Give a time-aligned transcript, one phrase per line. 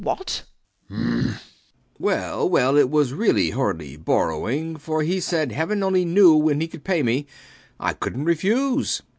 [0.87, 0.91] [indulgently]
[1.99, 6.67] Well, well, it was really hardly borrowing; for he said heaven only knew when he
[6.67, 7.27] could pay me.
[7.79, 9.03] I couldnt refuse.